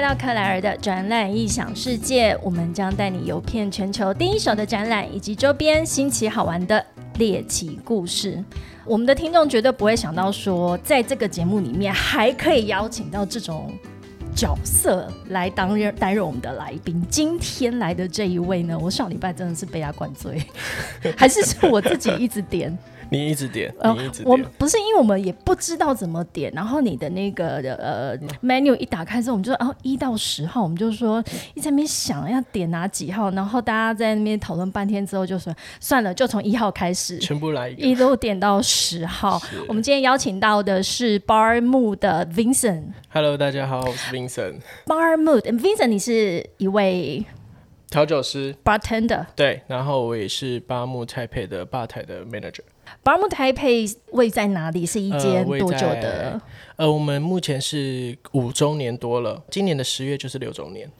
[0.00, 6.86] 来到克莱尔的展览异想世界，我们将带你游遍全球第一手的展览以及周边新奇好玩的
[7.16, 8.40] 猎奇故事。
[8.84, 13.72] 我们的听众绝对不会想到说，在这个节目里面还可以邀请到这种
[14.36, 17.04] 角色来担任担任我们的来宾。
[17.10, 20.40] 今天来的这一位呢，我上礼拜真的是被他灌醉，
[21.16, 22.78] 还是是我自己一直点。
[23.10, 31.20] 你一直点，你一直我不是因为我们也不知道怎么点，然后你的那个呃 menu 一打开之后，我们就说哦一到十号，我们就说
[31.54, 39.40] 一直在那边想要点哪几号，然后大家在那边讨论半天之后，就说算了，就从一号开始，全部来一路点到十号。
[39.66, 42.92] 我们今天邀请到的是 Bar Mood 的 Vincent。
[43.08, 44.56] Hello，大家好，我是 Vincent。
[44.86, 47.24] Bar Mood，Vincent，你是一位
[47.90, 49.24] 调酒师，bartender。
[49.34, 52.60] 对，然后我也是巴木台配的吧台的 manager。
[53.02, 54.84] 巴木台配位在哪里？
[54.84, 56.40] 是一间多久的？
[56.76, 60.90] 呃，我们目前是五周年多了，今年的十月就是六周年，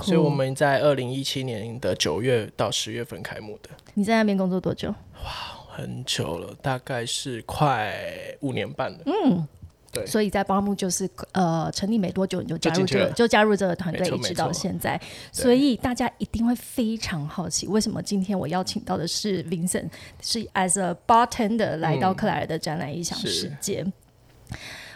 [0.00, 3.70] 所以我们在二零一七年的九月到十月份开幕的。
[3.94, 4.88] 你在那边工作多久？
[4.88, 5.30] 哇，
[5.68, 7.94] 很久了，大概是快
[8.40, 8.98] 五年半了。
[9.06, 9.46] 嗯。
[9.92, 15.00] 对，所以在巴木就是呃成立没多久你就加入这个就加入这个团队一直到现在，
[15.32, 19.88] 所以大家一定会非常好奇为什么今天我邀请到的是 Vincent
[20.22, 23.84] 是 as a bartender 来到克莱尔的展览异想世界，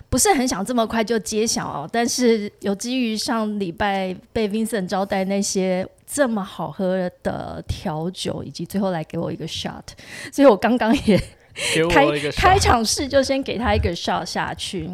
[0.09, 9.83] 不是很想这么快就揭晓哦，但是有基于上礼拜被 Vincent 招待那些这么好喝的调酒，以及最后来给我一个 shot，
[10.33, 11.21] 所以我刚刚也。
[11.91, 14.91] 开开场式就先给他一个 shot 下去。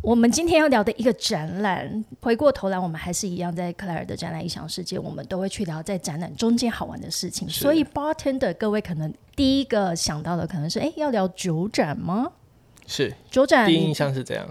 [0.00, 7.48] 我们今天要聊的一个展览，回过头来，我们还是一样在克莱尔的展览异想世界，我们都会去聊在展览中间好玩的事情。
[7.48, 12.32] 所以，bartender 各位可能第一个想到的可能是，哎，要聊酒展吗？
[12.84, 14.44] 是酒展，第一印象是这样。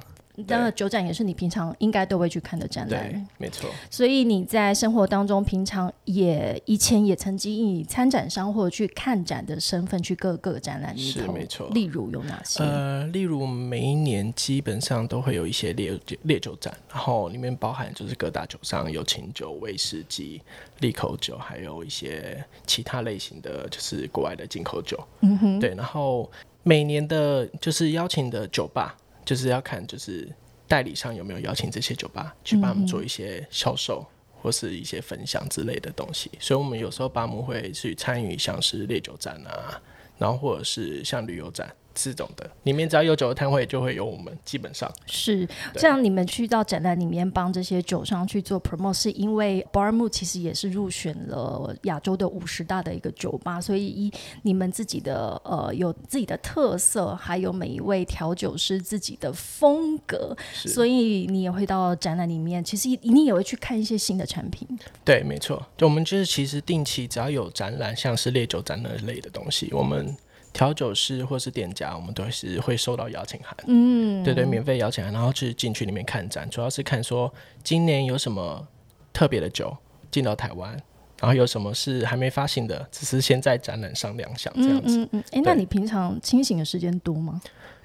[0.43, 3.69] 当然，酒展也是你平常应该都会去看的展览，没错。
[3.89, 11.69] 所以你在生活当中，平常也以前也曾经以参展商或者去看展的身份去各个展览里头，没错。
[11.73, 12.63] 例如有哪些？
[12.63, 20.41] 呃，例如每一年基本上都会有一些烈烈酒展，然后里面包含就是各大酒商有清酒、威士忌、
[20.79, 24.97] 利口酒，还有一些其他类型的就是国外的进口酒。
[25.21, 25.73] 嗯哼，对。
[25.75, 26.29] 然后
[26.63, 28.95] 每年的就是邀请的酒吧。
[29.25, 30.27] 就是要看，就是
[30.67, 34.05] 代理商有没有邀请这些酒吧去帮他们做一些销售
[34.41, 39.79] 或是一些分享之类的东西，所以我们有时候巴姆会去参与像是烈酒展啊，
[40.17, 41.73] 然后或者是像旅游展。
[41.93, 44.37] 这种的，里面只要有酒的摊位，就会有我们。
[44.43, 46.01] 基本上是这样。
[46.03, 64.67] 你们去到展览里面帮这些酒商去做 promote，是因为 Bar Mood 其实也是入选了亚洲的五十大的一个酒吧，所以一你们自己的呃有自己的特色，还有每一位调酒师自己的风格，所以你也会到展览里面，其实你也会去看一些新的产品。
[65.05, 65.63] 对，没错。
[65.77, 70.15] 就我们就是其实定期只要有展览，像是烈酒展那类的东西，我们。
[70.53, 78.67] 调酒师或是店家，我们都是会收到邀请函，嗯，对对，免费邀请函，然后去进去里面看展，主要是看说今年有什么
[79.13, 79.75] 特别的酒
[80.09, 80.71] 进到台湾，
[81.19, 84.97] 然后有什么是还没发行的，只是先在展览上亮相这样子。
[84.99, 87.41] 嗯嗯，哎，那你平常清醒的时间多吗？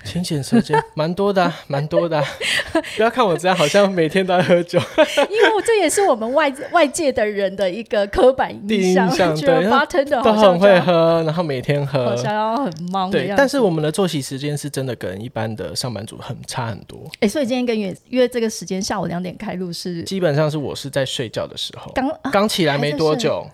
[0.07, 2.23] 清醒时间蛮多的，蛮多的。
[2.97, 4.79] 不要看我这样，好像每天都在喝酒。
[5.29, 13.11] 因为这也是我们外外界的人的一个刻板印象， 觉得 bartender 都很会喝，然后每天喝，好像要很忙。
[13.11, 17.11] 对，但是我们的作息时间是真的跟一般的上班族很差很多。
[17.21, 23.47] 哎，所以今天跟约约这个时间下午两点开录是，基本上是我是在睡觉的时候，刚刚起来没多久。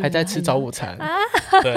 [0.00, 1.16] 还在吃早午餐啊？
[1.60, 1.74] 对，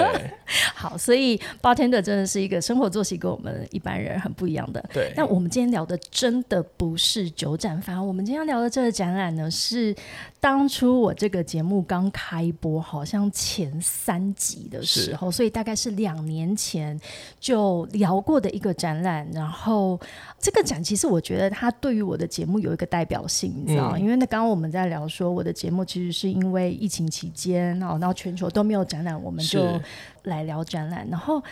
[0.78, 4.82] 好，所以 bartender 真的是一个生活作息跟我们一般人很不一样的。
[4.94, 9.94] 对，但我们今天聊的真的不是酒展，反而我们今天聊的这个展览呢是。
[10.40, 16.98] 当初我这个节目刚开播，好像前三集的时候，所以大概是两年前
[17.40, 19.28] 就聊过的一个展览。
[19.32, 19.98] 然后
[20.38, 29.80] 这个展其实我觉得它对于我的节目有一个代表性，你知道因为那刚刚我们在聊说，我的节目其实是因为疫情期间，然后全球都没有展览，我们就
[30.22, 31.06] 来聊展览。
[31.10, 31.42] 然后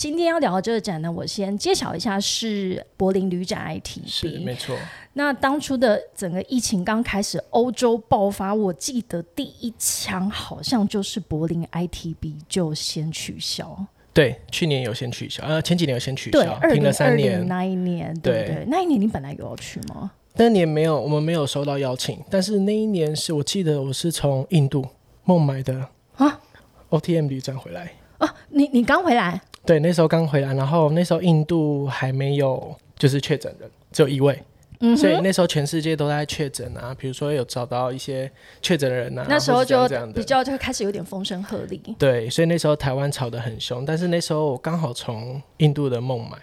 [0.00, 4.74] 今天要聊的这个展呢，我先揭晓一下，是柏林旅展 IT，是没错。
[5.12, 13.76] 那当初的整个疫情刚开始，欧洲爆发，我记得第一枪好像就是柏林 ITB 就先取消。
[14.14, 17.46] 对，去年有先取消，呃，前几年有先取消，停了三年。
[17.46, 20.12] 那一年，对对，那一年你本来有要去吗？
[20.36, 22.18] 那年没有，我们没有收到邀请。
[22.30, 24.82] 但是那一年是我记得我是从印度
[25.24, 26.40] 孟买的啊
[26.88, 28.34] OTM 旅展回来啊。
[28.48, 29.42] 你你刚回来？
[29.64, 34.42] 对，那时候刚回来，然后那时候印度还没有就是确诊的，只有一位。
[34.82, 39.86] 嗯所以，那时候全世界都在确诊啊，比如说有找到一些确诊的人啊，那时候就。
[40.14, 41.78] 比较就开始有点风声鹤唳。
[41.98, 46.38] 对，所以那时候台湾吵得很凶，但是那时候我刚好从印度的孟买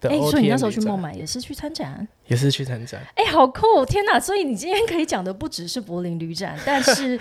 [0.00, 2.06] 的哎、所以你那时候去孟买也是去参展？
[2.26, 3.86] 也是去参展，哎、好酷！
[3.86, 4.18] 天哪！
[4.18, 7.16] 所以你今天可以讲的不只是柏林旅展，但是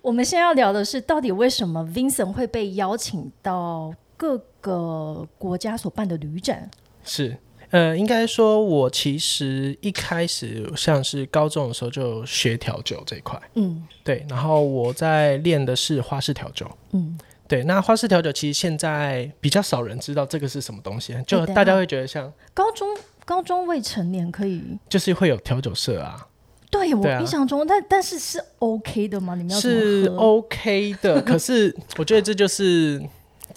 [0.00, 6.68] 我们现在要聊的是，到底为什么 Vincent 会被邀请到各个国家所办的旅展？
[7.04, 7.36] 是。
[7.70, 17.18] 呃，应该说，我其实一开始像是高中的时候就学调酒这一块，嗯对，然后我在练的是花式调酒，嗯，
[17.48, 22.86] 对，那花式调酒其实现在比较少人知道这个是什么东西，就大家会觉得像高中
[23.24, 24.62] 高中未成年可以。
[24.88, 26.28] 就是会有调酒社啊，
[26.70, 29.34] 对我印象中，但但是是 OK 的吗？
[29.34, 33.02] 你们要是 OK 的，可是我觉得这就是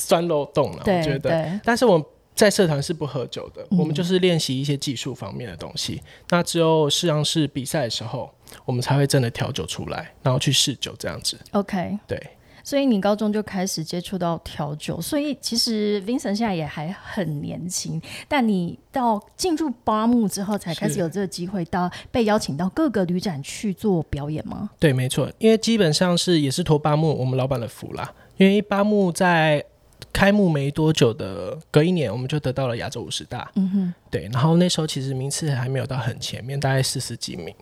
[0.07, 1.29] 钻漏洞了，我觉得。
[1.29, 6.01] 对，但是我们在社团是不喝酒的，嗯我们就是练习一些技术方面的东西。
[6.29, 8.31] 那只有实际上是比赛的时候，
[8.63, 11.37] 我们才会真的调酒出来，然后去试酒这样子。
[11.51, 11.99] OK。
[12.07, 12.17] 对，
[12.63, 24.69] 所以你高中就开始接触到调酒，所以其实 Vincent 现在也还很年轻，但你到进入巴木之后，才开始有这个机会到被邀请到各个旅展去做表演吗？
[24.79, 28.13] 对，没错，因为基本上是也是托巴木我们老板的福啦。
[28.37, 29.61] 因为巴木在
[30.11, 33.49] 开幕没多久的隔一年，我们就得到了亚洲五十大。
[33.55, 37.53] 嗯哼，对，然后那时候其实名次还没有到很前面，大概四十几名。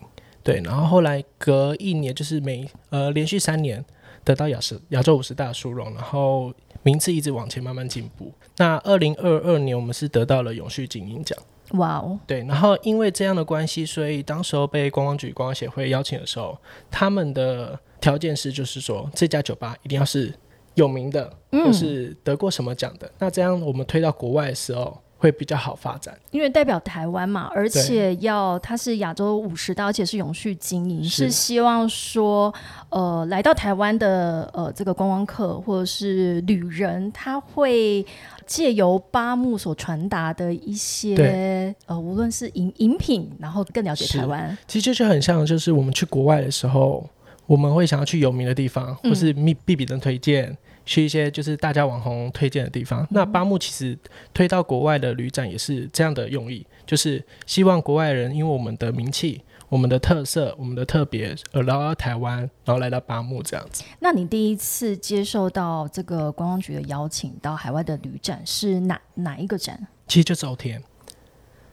[0.42, 3.84] 对，然后后来隔一年，就是每呃连续三年
[4.24, 6.52] 得到亚十亚洲五十大殊荣，然后
[6.82, 8.32] 名次一直往前慢慢进步。
[8.56, 11.38] 那二零二二年我们是得到了永续精英奖。
[11.72, 16.56] 哇哦，对，然后因为这样的关系，所以当时候被观光局观光协会邀请的时候，
[16.90, 20.32] 他们的条件是就是说这家酒吧一定要是
[20.78, 23.10] 有名的，嗯或是得过什么奖的。
[23.18, 26.16] 那这样我们推到国外的时候会比较好发展。
[26.30, 32.54] 因为代表台湾嘛，而且要它是亚洲五十大，而且是永续经营，是是希望说，
[32.90, 38.06] 呃，来到台湾的呃这个观光客或者是旅人，他会
[38.46, 44.56] 借由八木所传达的一些呃，无论是饮饮品，然后更了解台湾。
[44.68, 47.04] 其实这就很像，就是我们去国外的时候，
[47.46, 50.56] 我们会想要去有名的地方，嗯或是密必比登推荐，
[50.88, 53.06] 去一些就是大家网红推荐的地方。
[53.10, 53.96] 那巴木其实
[54.32, 63.84] 推到国外的旅展也是这样的用意，就是希望国外人因为我们的名气、我们的特色、我们的特别而来到台湾，然后来到巴木这样子。
[64.00, 69.86] 那你第一次接受到这个观光局的邀请到海外的旅展是哪哪一个展？
[70.06, 70.82] 其实就走天，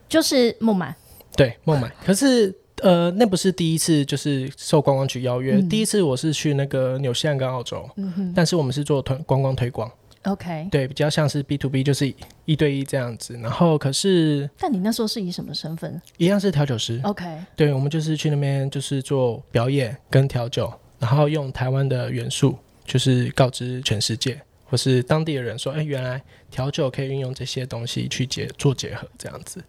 [0.10, 0.94] 就是孟买。
[1.38, 1.90] 对，孟买。
[2.04, 2.54] 可是
[2.86, 5.56] 呃，那不是第一次，就是受观光局邀约。
[5.56, 9.92] 嗯第一次我是去那个纽西兰跟澳洲，嗯哼但是我们是做推观光推广。
[10.26, 10.68] ，OK。
[10.70, 12.14] 对，比较像是 B to B，就是
[12.46, 13.36] 一对一这样子。
[13.42, 17.02] 然后可是，但你那时候是以什么身份一样是调酒师。
[17.04, 22.56] ？OK，对，我们就是去那边就是做表演跟调酒，然后用台湾的元素，
[22.86, 26.22] 就是告知全世界或是当地的人说，哎，原来
[26.52, 29.64] 调酒可以运用这些东西去结做结合，这样子。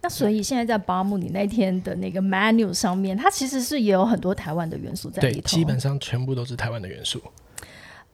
[0.00, 5.48] 那所以现在在巴木，你那天的那个 menu 上面，它其实是也有很多台湾的元素在里，头。
[5.48, 7.22] 基本上全部都是台湾的元素。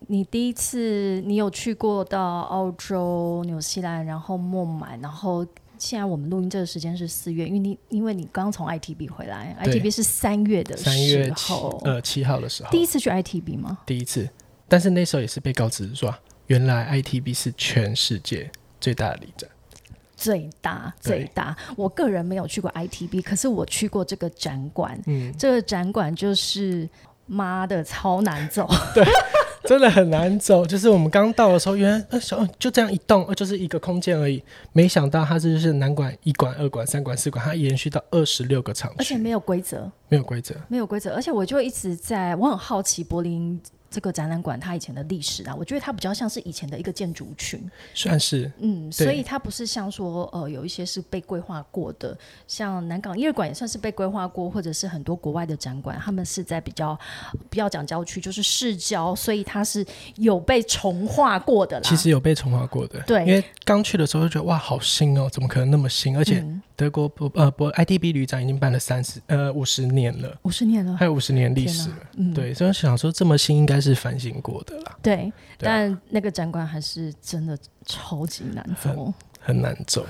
[0.07, 5.45] 你第一次你有去过到澳洲、纽西兰，然后孟买，然后
[5.77, 11.53] 现在我们录音这个时间是四月，因为你因为你刚从 ITB 回来，ITB 是三月的三月时七，
[11.85, 13.79] 呃七号的时候，第一次去 ITB 吗？
[13.85, 14.29] 第一次，
[14.69, 16.15] 但是那时候也是被告知说，
[16.47, 18.49] 原来 ITB 是全世界
[18.81, 19.51] 最大的礼展。
[20.19, 26.89] 最大最大，我个人没有去过 ITB，可是我去过这个展馆，嗯，这个展馆就是
[27.27, 29.07] 妈的超难走， 对
[29.65, 30.67] 真的很难走。
[30.67, 34.43] 就是我们刚到的时候，原来呃小就这样一栋，呃就是一个空间而已。
[34.73, 40.55] 没想到它这就是南馆、一馆、二馆、三馆、四馆，它延续到二十六个厂区，而且没有规则，没有规则。
[40.69, 43.61] 没有规则，而且我就一直在，我很好奇柏林
[43.91, 47.61] 这个展览馆它以前的历史啊，我觉得它比较像是以前的一个建筑群，
[47.95, 52.17] 算是嗯，所以它不是像说呃有一些是被规划过的，
[52.47, 56.99] 像南港夜馆也算是被规划过，或者是很多国外的展馆，他们是在比较
[57.49, 59.85] 不要讲郊区，就是市郊，所以它是
[60.17, 61.83] 有被重划过的啦。
[61.85, 63.01] 其实有被重划过的。
[63.07, 66.17] 对因为刚去的时候就觉得哇，好新哦，怎么可能那么新？
[66.17, 70.97] 而且嗯德国不呃不 ITB 旅展已经办了三十呃五十年了，五十年了。
[70.97, 71.89] 还，有五十年历史。
[71.89, 71.97] 了。
[72.17, 79.13] 嗯，对，所以想说这么新应该是反省过的啦，对，但那个展馆还是真的超级难走。
[79.49, 80.07] 很难走。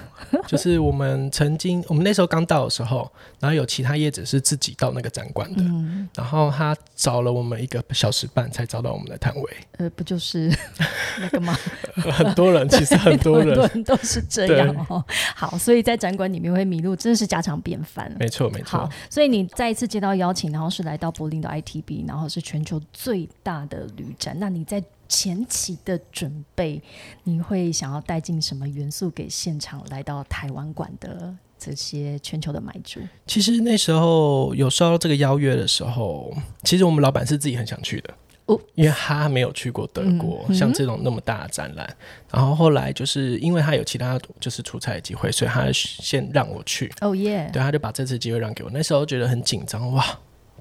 [0.48, 9.56] 就是我们曾经，我们那时候刚到的时候，然后有其他业者是自己到那个展馆的，嗯，然后他找了我们一个小时半才找到我们的摊位。
[9.78, 10.52] 呃，不就是
[11.20, 11.56] 那个吗？
[11.94, 15.04] 很多人，其实很多很多人，人都是这样哦。
[15.36, 18.12] 好，所以在展馆里面会迷路，真的是家常便饭。
[18.18, 24.36] 没错没错好。，所以你再一次接到邀请，然后是来到柏林的 ITB，然后是全球最大的旅展。
[24.40, 26.82] 那你在前期的准备，
[27.24, 33.00] 你会想要带进什么元素给现场来到台湾馆的这些全球的买主？
[33.26, 38.14] 其实那时候有收到这个邀约的时候，其实我们老板是自己很想去的。
[38.46, 41.86] 哦因为他没有去过德国，嗯像这种那么大的展览，
[42.32, 48.70] 然后后来就是因为他有其他就是出差的机会，所以他先让我去，哦耶，对，他就把这次机会让给我。
[48.72, 50.18] 那时候觉得很紧张，哇，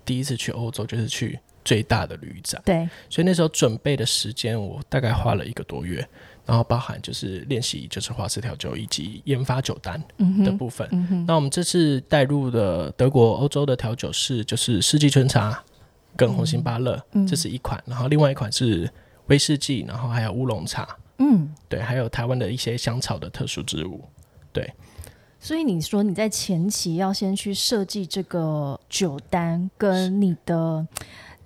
[0.08, 5.98] 第一次去欧洲就是去最大的旅展，对，所以那时候准备的时间我大概花了一个多月，
[6.46, 10.02] 然后包含就是练习就是花式调酒以及研发酒单
[10.46, 10.88] 的部分。
[11.28, 15.62] 那我们这次带入的德国、欧洲的调酒是就是四季春茶
[16.16, 18.90] 跟红心芭乐，嗯这是一款，然后另外一款是
[19.28, 20.88] 威士忌，然后还有乌龙茶，
[21.18, 21.54] 嗯。
[21.68, 24.02] 对，还有台湾的一些香草的特殊植物。
[25.40, 30.86] 所以你说你在前期要先去设计这个酒单，跟你的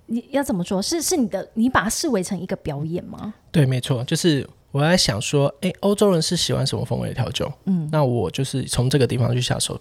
[0.06, 0.80] 你要怎么说？
[0.80, 3.34] 是是你的，你把它视为成一个表演吗？
[3.50, 7.50] 对，没错，就是我在想说，诶，欧洲人是喜欢什么风味的调酒？
[7.66, 9.78] 嗯，那我就是从这个地方去下手，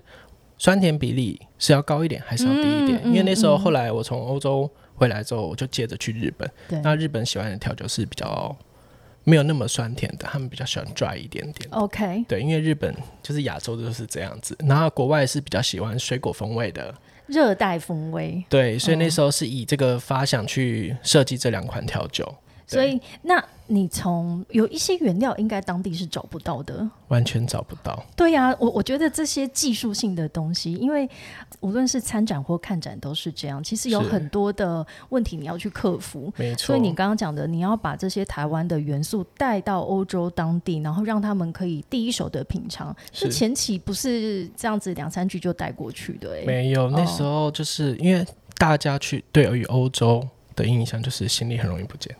[0.58, 3.02] 酸甜比例是要高一点还是要低一点？
[3.04, 6.50] 嗯因为那时候嗯后来我从欧洲回来之后，我就接着去日本。
[6.70, 8.56] 对那日本喜欢的调酒是比较
[9.24, 11.70] 没有那么酸甜的，他们比较喜欢 dry 一点点。
[11.72, 16.94] ，OK，对，因为日本就是亚洲就是这样子，然后国外是比较喜欢水果风味的，
[17.28, 18.44] 热带风味。
[18.50, 22.36] 对，所以那嗯时候是以这个发想去设计这两款调酒，对
[22.76, 26.88] 所以，那你从有一些原料应该当地是找不到的。
[27.08, 28.04] 完全找不到。
[28.16, 31.10] 对呀、我我觉得这些技术性的东西，因为
[31.60, 36.32] 无论是参展或看展都是这样，其实有很多的问题你要去克服。
[36.38, 42.96] 没错，所以你刚刚讲的，你要把这些台湾的元素带到欧洲当地，然后让他们可以第一手的品尝。
[43.12, 48.26] 是是前期不是这样子两三句就带过去的、欸，没有，那时候就是因为
[48.58, 50.26] 大家去对于欧洲
[50.56, 52.16] 的印象就是行李很容易不见，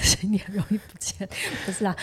[0.28, 1.28] 你很容易不见，
[1.66, 1.94] 不是啊？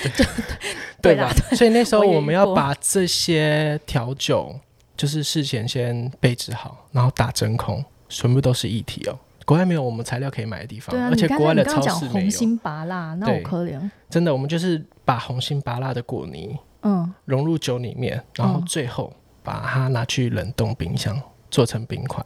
[1.01, 1.55] 对对啦吧？
[1.55, 4.59] 所以那时候我们要把这些调酒，
[4.95, 9.17] 就是事前先备制好，然后打真空，全部都是一体哦。
[9.45, 12.13] 国外没有我们材料可以买的地方，对啊，而且国外的超市没有。
[12.13, 13.89] 红心拔辣，那我对可怜。
[14.09, 19.11] 真的，我们就是把红心拔辣的果泥嗯，融入酒里面，然后嗯最后
[19.43, 21.19] 把它拿去冷冻冰箱
[21.49, 22.23] 做成冰块。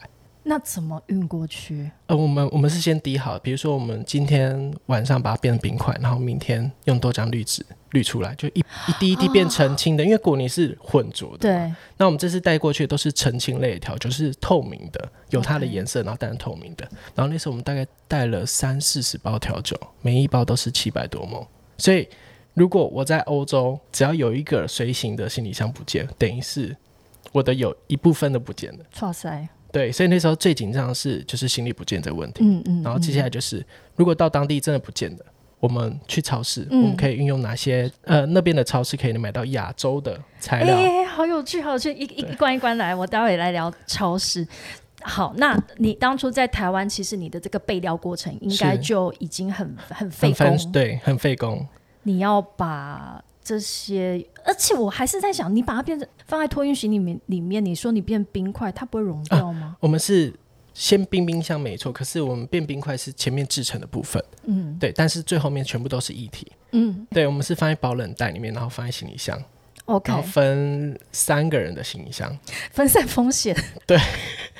[0.47, 1.89] 那怎么运过去？
[2.05, 11.39] 呃，我们我们是先滴好，比如说我们今天晚上把它变成冰块，然后明天用豆浆滤纸滤出来，就一一滴一滴变澄清的，因为果泥是混浊的。。
[11.39, 16.87] 对，那我们这次带过去的都是澄清类的调酒，就是透明的，有它的颜色，然后但是透明的。
[17.15, 21.43] 然后那时候我们大概带了三四十包调酒，每一包都是七百多梦。
[21.79, 22.07] 所以
[22.53, 26.77] 如果我在欧洲，只要有一个随行的行李箱不见，等于是
[27.31, 28.85] 我的有一部分都不见了。
[29.01, 32.46] 哇塞，对，所以那时候最紧张的是就是行李不见这个问题。
[32.46, 33.62] 嗯嗯，然后接下来就是，
[33.98, 35.25] 如果到当地真的不见了，
[35.60, 41.05] 我们去超市，嗯我们可以运用哪些呃那边的超市可以买到亚洲的材哎、料？
[41.10, 44.48] 好有趣，好有趣，一一一关一关来，我待会来聊超市。
[45.01, 51.67] 好，那你当初在台湾，其实你的这个备料过程应该就已经很很费很工，分对，很费工。
[52.03, 59.77] 你要把这些，而且我还是在想，你把它变成放在托运行李里面，里面你说你变冰块，它不会融掉吗？
[59.79, 60.33] 我们是
[60.73, 64.75] 先冰冰箱没错，可是我们变冰块是前面制成的部分，嗯。
[64.79, 66.51] 对，但是最后面全部都是液体。
[66.71, 67.05] 嗯。
[67.11, 69.39] 对，我们是放在保冷袋里面，然后放在行李箱
[69.85, 72.35] ，，OK，然后分三个人的行李箱。
[72.71, 73.95] 分散风险，对，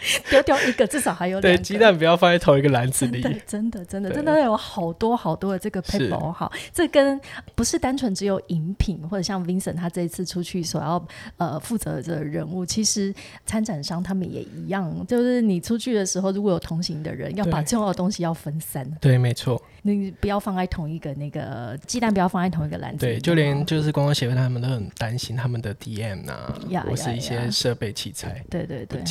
[0.30, 3.22] 丢掉一个至少还有两对，鸡蛋不要放在同一个篮子里。
[3.22, 7.20] 对，真的，真的，真的有好多好多的这个是 paper 好，这跟
[7.56, 11.08] 不是单纯只有饮品，或者像 Vincent 他这一次出去所要
[11.38, 13.14] 呃负责的这个任务，其实
[13.46, 28.44] 参展商他们也一样，就是你出去的时候，如果有同行的人，要把重要的东西要分散，对，没错，你不要放在同一个那个鸡蛋，不要放在同一个篮子里对，就连哦就是观光协会他们都很担心他们的 DM 啊，呀或是一些设备器材。
[28.50, 29.02] 对对对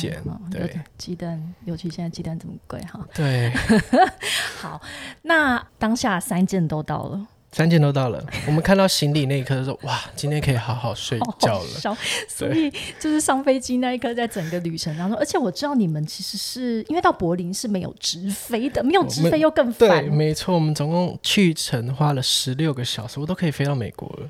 [0.97, 2.99] 鸡蛋，尤其现在鸡蛋这么贵哈。
[3.13, 3.51] 对，
[4.59, 4.81] 好，
[5.23, 7.27] 那当下三件都到了。
[7.51, 8.21] 三件都到了。
[8.47, 11.97] 我们看到行李那一刻，说哇，今天可以好好睡觉了。
[12.27, 24.29] 所以就是上飞机那一刻，在整个旅程当中，而且我知道你们其实是因为到柏林是没有直飞的，没有直飞又更对，没错，我们总共去程花了十六个小时，我都可以飞到美国了。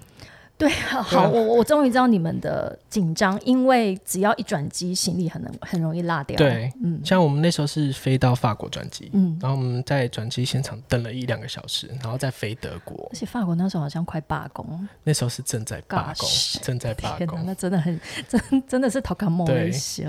[0.57, 6.37] 对，好，我我终于知道你们的紧张，因为只要一转机，行李很能很容易落掉。
[6.37, 13.09] 对，嗯，像我们那时候是飞到法国转机，嗯，然后我们在转机现场等了一两个小时，然后再飞德国。
[13.11, 16.29] 而且法国那时候好像快罢工，那时候是正在罢工，
[16.61, 20.05] 正在罢工，那真的很真真的是逃卡梦一些。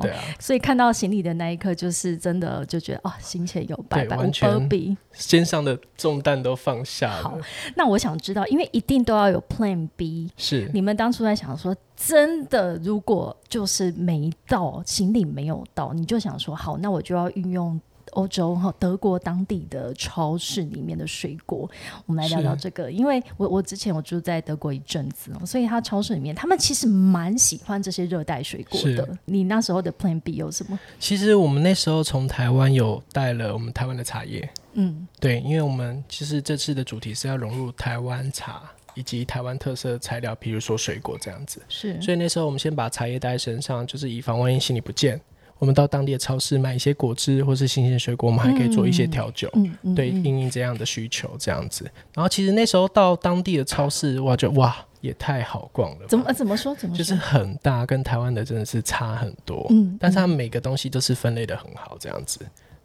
[0.00, 4.30] 对啊，所以看到行李的那一刻，就是真的就觉得啊，心前有百百无
[4.68, 7.22] 比，肩上的重担都放下了。
[7.22, 7.38] 好，
[7.74, 17.80] 那我想知道，因为一定都要有 Plan B，是你们当初在想说，真的如果就是没到行李没有到，你就想说好，那我就要运用。
[18.12, 21.70] 欧洲哈，德国当地的超市里面的水果，
[22.06, 22.90] 我们来聊聊这个。
[22.90, 29.08] 因为我我之前我住在德国一阵子，所以他超市里面他们其实蛮喜欢这些热带水果的。
[29.24, 30.78] 你那时候的 Plan B 有什么？
[30.98, 38.62] 其实我们那时候从台湾有带了我们台湾的茶叶，嗯，对，因为我们其实这次的主题是要融入台湾茶
[38.94, 41.62] 以及台湾特色材料，比如说水果这样子。
[41.68, 45.20] 是，所以那时候我们先把茶叶带在身上，就是以防万一行李不见。
[45.62, 49.48] 我们到当地的超市买一些果汁或是新鲜水果，我们还可以做一些调酒，
[49.94, 51.88] 对，应应这样的需求这样子。
[52.12, 56.06] 然后其实那时候到当地的超市，哇，就哇也太好逛了。
[56.08, 56.74] 怎么怎么说？
[56.74, 59.64] 怎么就是很大，跟台湾的真的是差很多。
[59.70, 62.40] 嗯，但是它每个东西都是分类的很好，这样子。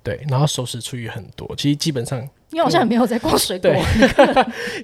[0.08, 2.26] 对，然后熟食区域很多，其实基本上。
[2.50, 3.70] 你好像也没有在逛水果，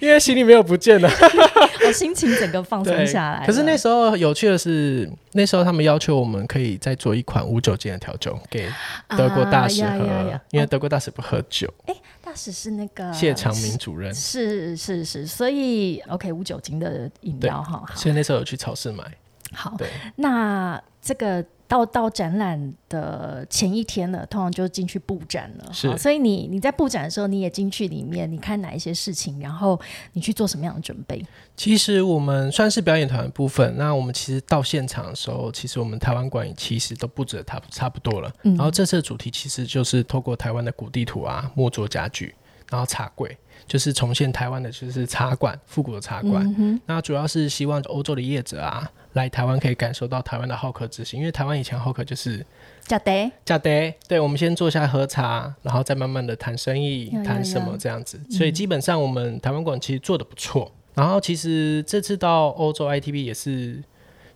[0.01, 1.09] 因为行李没有不见了，
[1.87, 3.45] 我心情整个放松下来。
[3.45, 8.69] 可是那时候有趣的是，那时候他们要求我们可以再做一款无酒精的调酒给
[9.07, 11.73] 德国大使喝，因为德国大使不喝酒。
[11.85, 17.81] 哎，大使是那个谢长明主任，是是是，所以 OK 无酒精的饮料哈。
[17.95, 19.05] 所以那时候有去超市买。
[19.53, 19.77] 好，
[20.17, 21.41] 那这个。
[21.73, 25.73] 到到展览的前一天了，通常就进去布展了。
[25.73, 29.79] 是，所以你你在布展的时候，你也进去里面，你看哪一些事情，然后
[30.11, 31.25] 你去做什么样的准备？
[31.57, 33.75] 其实我们算是表演团的部分。
[33.75, 38.31] 那我们其实到现场的时候，其实我们台湾馆其实都布置的差差不多了。
[38.43, 42.35] 然后这次的主题其实就是透过台湾的古地图啊、木作家具，
[42.69, 43.35] 然后茶柜。
[43.65, 46.81] 就是重现台湾的，就是茶馆，复古的茶馆。
[46.85, 51.19] 那主要是希望欧洲的业者啊，来台湾可以感受到台湾的好客之心。
[51.19, 52.45] 因为台湾以前好客就是
[52.81, 53.93] 假的，假的。
[54.07, 58.19] 对，我们先坐下喝茶，然后再慢慢的谈生意，谈什么这样子。
[58.29, 60.71] 所以基本上我们台湾馆其实做的不错。
[60.93, 63.81] 然后其实这次到欧洲 ITB 也是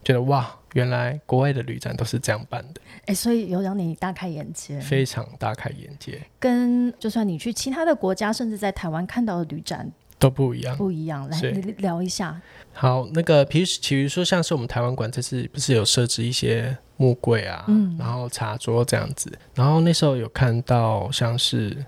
[0.04, 0.54] 觉得哇。
[0.74, 6.22] 原来国外的旅展都是这样办的，哎，所以有让你大开眼界，非常大开眼界。
[6.40, 11.30] 跟就算你去其他的国家，甚至在台湾看到的旅展都不一样，不一样。
[11.30, 11.40] 来
[11.78, 12.40] 聊一下。
[12.74, 21.86] 好，那个平时，比如说像是我们台湾馆这次不是有设置一些木柜啊，嗯，然后茶桌这样子，然后那时候有看到像是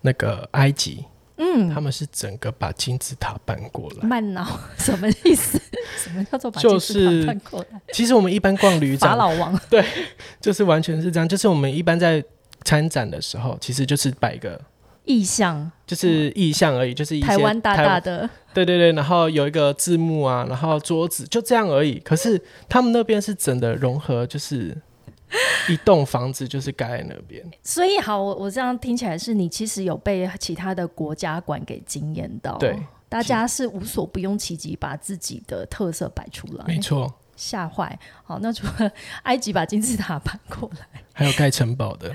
[0.00, 1.04] 那个埃及。
[1.38, 4.06] 嗯，他们是整个把金字塔搬过来。
[4.06, 4.46] 慢脑
[4.78, 5.60] 什么意思？
[5.96, 7.80] 什么叫做把金字塔搬过来？
[7.92, 9.84] 其实我们一般逛旅展，法老王对，
[10.40, 11.28] 就是完全是这样。
[11.28, 12.22] 就是我们一般在
[12.62, 14.60] 参展的时候，其实就是摆个
[15.04, 21.98] 意象，就是意象而已，就是台湾大大的，对对对，然后有一个字幕啊，然后桌子就这样而已。
[22.00, 24.76] 可是他们那边是整的融合，就是。
[25.66, 37.98] 一栋房子就是盖在那边，所以好，我我这样听起来是你其实有被其他的国家馆给惊艳到，对，大家是无所不用其极把自己的特色摆出来，没错，吓坏。
[38.24, 38.92] 好，那除了
[39.24, 42.14] 埃及把金字塔搬过来，还有盖城堡的。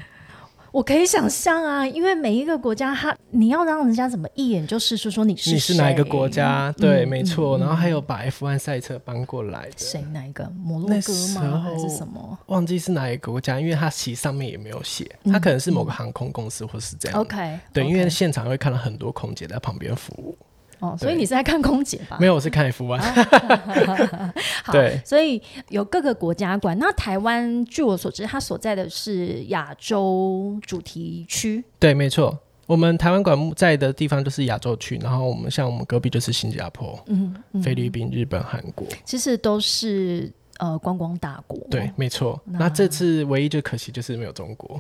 [0.78, 6.72] 我可以想象啊，因为每一个国家，他你要让人家怎么一眼就识出说你是你是哪一个国家？
[6.78, 7.58] 对，没错。
[7.58, 10.48] 然后还有把 F1 赛车搬过来的，谁哪一个？
[10.64, 11.64] 摩洛哥吗？
[11.66, 12.38] 还是什么？
[12.46, 17.20] 忘记是哪一个国家，因为它其实上面也没有写，它可能是某个航空公司或是这样。
[17.20, 20.38] OK，对，因为现场会看到很多空姐在旁边服务。
[20.80, 22.18] 哦，所以你是在看空姐吧？
[22.20, 23.00] 没有，我是看 F 1。
[24.64, 26.78] 好，对，所以有各个国家馆。
[26.78, 31.64] 那台湾，据我所知，它所在的是亚洲主题区。
[31.80, 32.38] 对，没错，
[32.68, 41.58] 我们台湾馆在的地方就是亚洲区，然后我们像我们隔壁就是新加坡、嗯，菲律宾、日本、韩国，其实都是呃观光大国。
[41.72, 42.40] 对，没错。
[42.46, 44.80] 那这次唯一就可惜就是没有中国。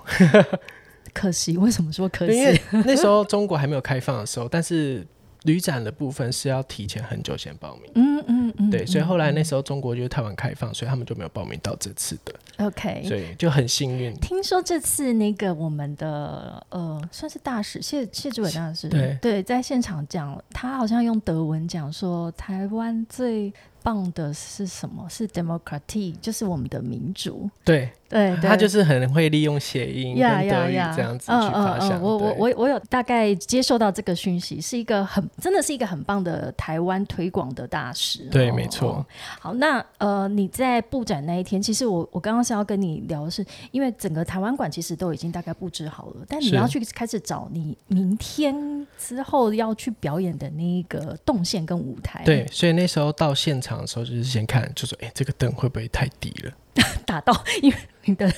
[1.11, 1.57] 可惜？
[1.57, 2.37] 为什么说可惜？
[2.37, 5.03] 因为那时候中国还没有开放的时候，但是。
[5.47, 12.35] 旅展的部分是要提前很久先报名，嗯嗯嗯，对，所以后来那时候中国就是太晚开放，所以他们就没有报名到这次的。
[12.57, 14.13] OK，所以就很幸运。
[14.19, 23.51] 听说这次那个我们的呃，算是大使谢谢志伟大使，对对，在现场讲，他好像用德文讲说台湾最。
[23.83, 25.07] 棒的是什么？
[25.09, 27.49] 是 democracy，就是我们的民主。
[27.63, 32.01] 对，对，他就是很会利用谐音跟德语这样子去发想。
[32.01, 38.23] 我我我我有大概接受到这个讯息，是一个很真的是一个很棒的台湾推广的大使。
[38.31, 39.05] 对，没错。
[39.39, 52.23] 好，那呃，你在布展那一天，其实我我刚刚是要跟你聊的是，因为整个台湾馆其实都已经大概布置好了，但你要去开始找你明天之后要去表演的那一个动线跟舞台。
[52.23, 56.51] 对，所以那时候到现场的时候，就是先看，就说，哎，这个灯会不会太低了？
[57.05, 58.31] 打到，因为你的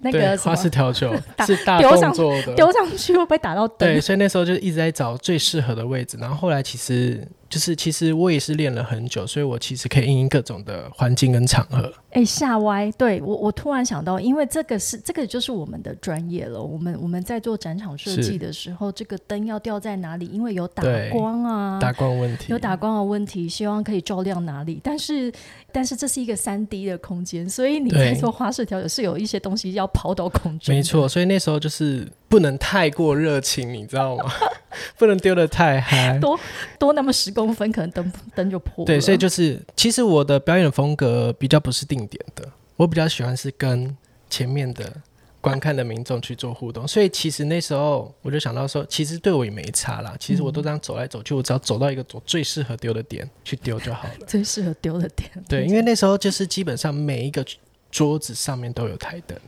[0.00, 1.14] 那个花式调酒
[1.46, 3.92] 是大动作的，丢上去会不会打到灯？
[3.94, 7.26] 对，所以那时候就一直在找最适合的位置，然后后来其实。
[7.56, 11.90] 就是其实我也是练了很久，所以我其实可以应应各种的环境跟场合。
[12.10, 16.62] 哎，下歪，对我我突然想到，因为这个是这个就是我们的专业了。
[16.62, 20.26] 我们我们在做展场设计的时候，这个灯要吊在哪里？
[20.26, 24.78] 因为有打光啊，打光问题，有打光的问题，希望可以照亮哪里。
[24.84, 25.32] 但是
[25.72, 30.74] 但是这是一个三 D 的空间，所以你在做花式调整是有一些东西要抛到空中。
[30.74, 34.30] 没错，所以那时候就是不能太过热情，你知道吗？
[34.98, 36.38] 不能丢的太嗨，多
[36.78, 38.84] 多那么十公分，可能灯灯就破。
[38.84, 42.46] 对，所以就是其实我的表演风格比较不是定点的，
[42.76, 43.96] 我比较喜欢是跟
[44.28, 44.92] 前面的
[45.40, 46.86] 观看的民众去做互动。
[46.86, 50.14] 所以其实那时候我就想到说，其实对我也没差啦。
[50.20, 54.26] 其实我都这样走来走去，我只要走到一个我最适合丢的点去丢就好了。
[54.26, 55.30] 最适合丢的点。
[55.48, 57.42] 对，因为那时候就是基本上每一个
[57.90, 59.38] 桌子上面都有台灯。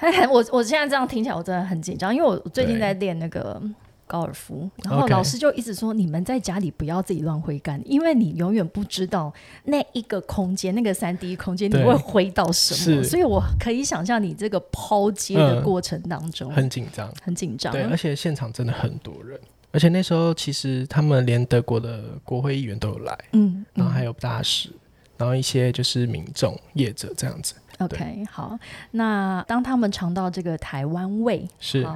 [0.30, 3.60] 我我现在这样听起来我真的很紧张，因为我最近在练那个。
[4.08, 17.72] 高尔夫，然后老师就一直说：“你们在家里不要自己乱挥杆，因为你永远不知道那一个空间，那个三 D 空间你会挥到什么。”所以我可以想象你这个抛接的过程当中很紧张，很紧张。
[17.72, 19.40] 对，而且现场真的很多人，
[19.72, 24.70] 而且那时候其实他们连德国的国会议员都有来，嗯，然后还有大使，
[25.16, 27.56] 然后一些就是民众业者这样子。
[27.78, 28.58] OK，好，
[28.92, 31.86] 那当他们尝到这个台湾味，是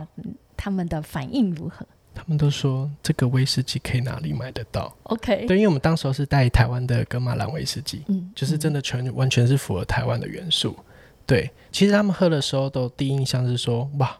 [0.56, 1.86] 他们的反应如何？
[2.12, 10.76] 他们都说这个威士忌可以哪里买得到？OK，对，因为我们当时候是带台湾的格马兰威士忌，嗯，就是真的全完全是符合台湾的元素。
[11.24, 14.14] 对，其实他们喝的时候都第一印象是说，哇，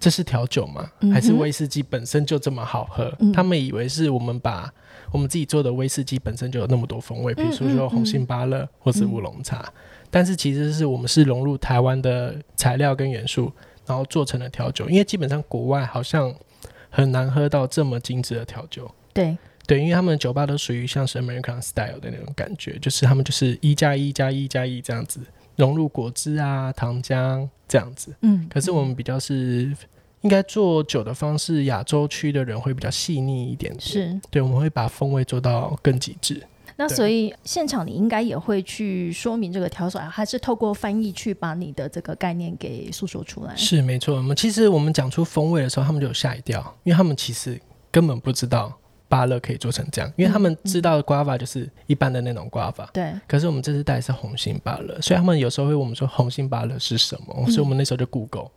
[0.00, 0.90] 这是调酒吗？
[1.12, 3.16] 还是威士忌本身就这么好喝？
[3.32, 4.70] 他们以为是我们把
[5.12, 9.72] 我们自己做的威士忌本身就有那么多风味，比如说说红心芭乐或是乌龙茶，
[10.12, 13.50] 但是其实是我们是融入台湾的材料跟元素，
[13.84, 14.88] 然后做成了调酒。
[14.88, 16.32] 因为基本上国外好像。
[16.94, 19.34] 很难喝到这么精致的调酒，对
[19.66, 25.18] 对，因为他们的酒吧都属于像是 American style 的那种感觉，就是他们就是一加一加一加一这样子
[25.56, 28.14] 融入果汁啊、糖浆这样子。
[28.20, 29.74] 嗯，可是我们比较是
[30.20, 36.42] 应该做酒的方式，亚洲区的人会比较细腻一点，是对，我们会把风味做到更极致。
[36.82, 43.54] 那所以现场你应该也会去说明这个调手，还是透过翻译去把你的这个概念给诉说出来？
[43.54, 44.16] 是没错。
[44.16, 47.60] 我们其实我们讲出风味的时候，他们就有吓一跳，因为他们其实
[47.92, 48.76] 根本不知道
[49.08, 52.90] 芭乐可以做成这样，因为他们知道的瓜法就是一般的那种瓜法。
[52.92, 53.12] 对。
[53.28, 58.48] 可是我们这次带的是红心芭乐，所以他们有时候会问我们说红心芭乐是什么，所以我们那时候就 Google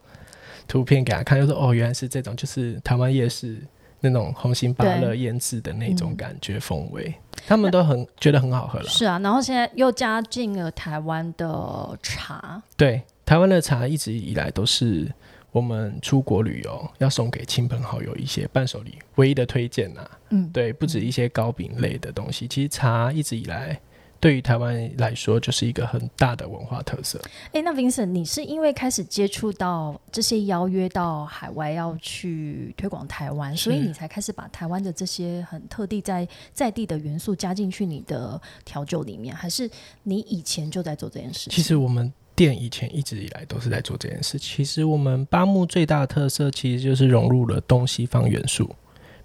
[0.67, 3.61] 图片给他看，就说哦，原来是这种，就是台湾夜市。
[3.99, 7.13] 那种红心芭乐腌制的那种感觉风味，
[7.47, 8.85] 他们都很觉得很好喝了。
[8.87, 12.61] 是啊，然后现在又加进了台湾的茶。
[12.77, 15.11] 对，台湾的茶一直以来都是
[15.51, 20.07] 我们出国旅游要送给亲朋好友一些伴手礼唯一的推荐呐。
[20.29, 23.79] 嗯，对，不止一些糕饼类的东西，其实茶一直以来。
[24.25, 27.21] 对于台湾来说，就是一个很大的文化特色。
[27.53, 39.69] 哎，那 Vincent，你是因为开始接触到这些邀约到海外要去推广台湾，所以你才开始把台湾的这些很特地在在地的元素加进去你的调酒里面，还是
[40.01, 41.51] 你以前就在做这件事？
[41.51, 44.39] 其实我们店以前一直以来都是在做这件事。
[44.39, 48.75] 其实我们八木最大的特色其实就是融入了东西方元素，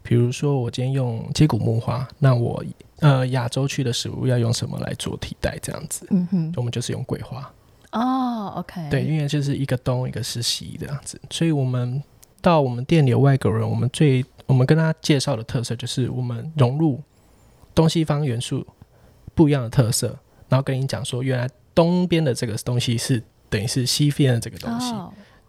[0.02, 2.64] 比如说我今天用接骨木花，那我。
[3.02, 5.58] 呃，亚洲区的食物要用什么来做替代？
[5.62, 7.50] 这样子，嗯哼，我们就是用桂花。
[7.92, 12.02] 哦，OK，对，因为就是一个东，一个是西这样子，所以我们
[12.42, 17.00] 到我们店里有外国人，我们最我们跟他介绍的特色就是我们融入
[17.74, 18.66] 东西方元素
[19.34, 20.08] 不一样的特色，
[20.50, 24.92] 然后跟你讲说，原来东边的这个东西是等于是西边的这个东西，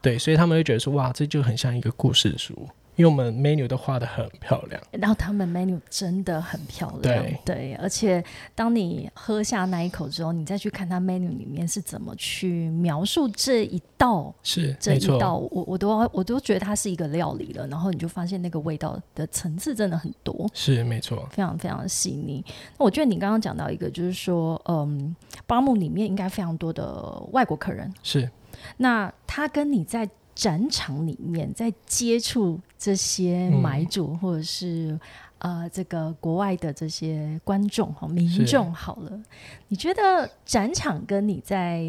[0.02, 2.70] 对，所以他们会觉得说，哇，这就很像一个故事书。
[2.96, 4.82] 因为我们 menu 都画的很漂亮。
[4.92, 8.24] 然后他们 menu 真的很漂亮，对而且
[8.54, 17.68] 当你喝下那一口之后，你再去看它 menu 里面是怎么去描述这一道，是这一道，我我都我都觉得它是一个料理了。
[17.68, 22.44] 然后你就发现那个味道的层次真的很多，是没错，非常非常细腻。
[22.78, 25.16] 那我觉得你刚刚讲到一个，就是说，嗯，
[25.48, 27.02] 巴木里面应该非常多的
[27.32, 28.30] 外国客人，是。
[28.78, 30.08] 那他跟你在
[30.42, 35.00] 展场里面在接触这些买主，或者是
[35.38, 39.22] 呃这个国外的这些观众哈民众好了，
[39.68, 41.86] 你觉得展场跟你在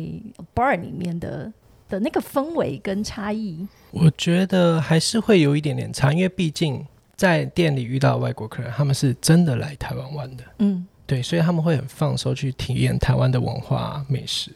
[0.54, 1.50] bar 里面的
[1.88, 3.66] 的那个氛围跟差异？
[3.90, 6.86] 我觉得还是会有一点点差，因为毕竟
[7.16, 14.52] 在店里遇到外国客人，他们是真的来台湾玩的，嗯，对，所以他们会很放手去体验台湾的文化美食。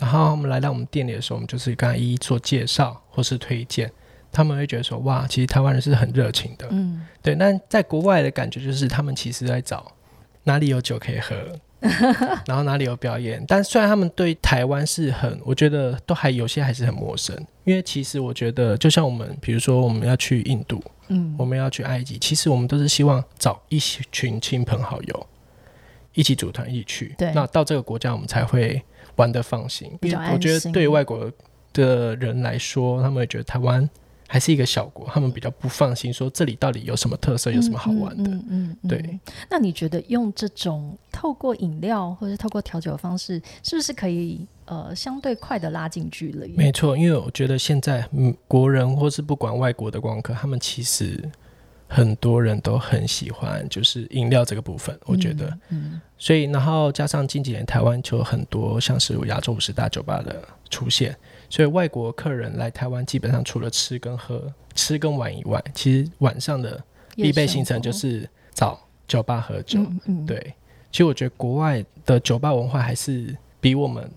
[0.00, 3.90] 然后我们来到我们店里的时候，我们就是刚才一一做介绍或是推荐，
[4.30, 7.34] 他们会觉得说哇，其实台湾人是很热情的，嗯，对。
[7.34, 9.90] 那在国外的感觉就是他们其实在找
[10.44, 11.34] 哪里有酒可以喝，
[12.46, 13.44] 然后哪里有表演。
[13.48, 25.26] 但虽然他们对台湾是很，我觉得都还有些还是很陌生，因为其实我觉得就像我们，比如说我们要去印度，嗯，我们要去埃及，其实我们都是希望找一群亲朋好友
[26.14, 27.32] 一起组团一起去，对。
[27.34, 28.80] 那到这个国家我们才会。
[29.18, 31.30] 玩的放心，因为我觉得对外国
[31.74, 33.86] 的人来说，他们会觉得台湾
[34.26, 38.30] 还是一个小国，他们比较不放心，说这里到底有什么特色，有什么好玩的。
[38.30, 39.20] 嗯嗯，对。
[39.50, 46.52] 那你觉得用这种透过饮料或者透过调酒的方式，是不是可以呃相对快的拉近距离？
[46.56, 51.30] 没错，因为我觉得现在嗯国人或是不管外国的光客，他们其实。
[51.88, 61.16] 很多人都很喜欢，就是饮料这个部分，我觉得，嗯，所以然后加上近几年台湾就有很多像是亚洲五十大酒吧的出现，
[61.48, 66.78] 所以外国客人来台湾基本上除了吃跟喝、吃跟玩以外，其实晚上的
[67.16, 69.80] 必备行程就是找酒吧喝酒。
[70.04, 70.54] 嗯对，
[70.92, 74.08] 其实我觉得国外的酒吧文化还是比我们。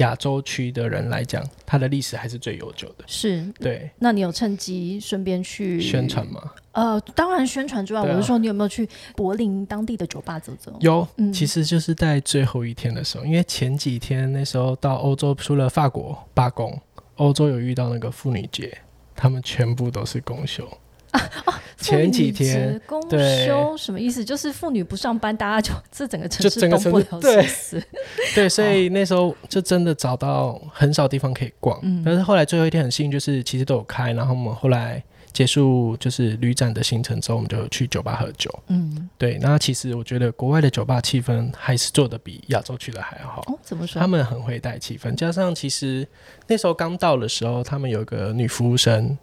[0.00, 3.04] 亚洲区的人来讲，它的历史还是最悠久的。
[3.06, 3.88] 是，对。
[3.98, 6.42] 那你有趁机顺便去宣传吗？
[6.72, 10.76] 呃，当然宣传之外，我是说你有没有去柏林当地的酒吧走走？
[10.80, 16.80] 有，其实就是在最后一天的时候，因为前几天那时候到欧洲，除了法国罢工，
[17.16, 18.78] 欧洲有遇到那个妇女节，
[19.16, 20.66] 他们全部都是公休。
[21.80, 24.24] 前几天公休什么意思？
[24.24, 27.06] 就是妇女不上班，大家就这整个城市动不了。
[27.20, 27.46] 对，
[28.34, 31.78] 对，所以那时候就真的找到很少地方可以逛。
[31.82, 34.12] 嗯，但是后来最后一天很幸运，就是其实都有开。
[34.12, 38.52] 然后我们后来结束就是旅展的行程之后，我们就去酒吧喝酒。
[38.68, 39.38] 嗯，对。
[39.40, 43.40] 那其实我觉得国外的酒吧气氛还是做的比亚洲区的还要好。
[43.46, 43.98] 哦，怎么说？
[43.98, 46.06] 他们很会带气氛，加上其实
[46.46, 49.16] 那时候刚到的时候，他们有个女服务生，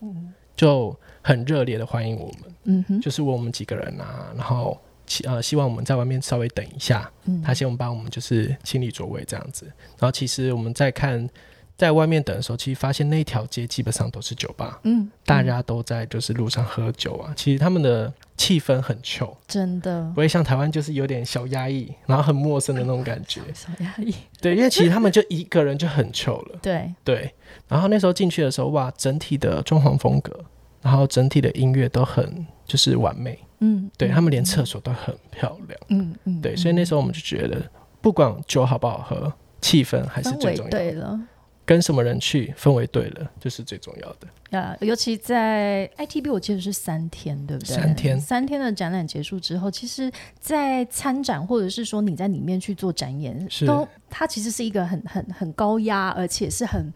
[0.57, 0.93] 就。
[1.23, 9.65] 很热烈的欢迎我们，嗯哼，就是我们几个人啊，然后希呃希望我们在外面稍微等一下，嗯，他希望帮我们就是清理座位这样子，
[9.99, 11.29] 然后其实我们在看
[11.77, 20.03] 在外面等的时候，其实发现那条街基本上都是酒吧，嗯，大家都在就是路上喝酒啊，其实他们的气氛很臭，真的。
[20.15, 26.93] 不会像台湾就是有点小压抑，然后很陌生的那种感觉， 小压抑，对，因为其实他们就一个人就很臭了， 对。
[27.03, 27.33] 对，
[27.67, 30.33] 然后那时候进去的时候，哇，整体的装潢风格。
[30.79, 37.59] 然后整体的音乐都很就是完美，嗯，对他们连厕所都很漂亮，嗯嗯，对，所以那时候我们就觉得，
[37.99, 40.69] 不管酒好不好喝，气氛还是最重要。
[40.69, 41.19] 对了，
[41.67, 44.27] 跟什么人去，氛围对了，就是最重要的。
[44.51, 47.75] 呀，尤其在 ITB，我记得是三天，对不对？
[47.75, 56.91] 三天，三天的展览结束之后，其实，在参展或者是说你在里面去做展演，都它其实是一个很很很高压，而且是很。